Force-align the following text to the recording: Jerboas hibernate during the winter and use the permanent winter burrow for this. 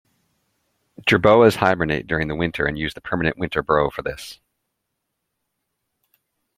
Jerboas 1.07 1.57
hibernate 1.57 2.07
during 2.07 2.27
the 2.27 2.33
winter 2.33 2.65
and 2.65 2.75
use 2.75 2.95
the 2.95 3.01
permanent 3.01 3.37
winter 3.37 3.61
burrow 3.61 3.91
for 3.91 4.01
this. 4.01 4.39